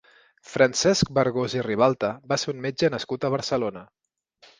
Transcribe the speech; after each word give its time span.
Francesc 0.51 1.11
Bergós 1.17 1.55
i 1.57 1.61
Ribalta 1.67 2.09
va 2.31 2.39
ser 2.45 2.49
un 2.55 2.63
metge 2.65 2.91
nascut 2.95 3.29
a 3.29 3.31
Barcelona. 3.35 3.85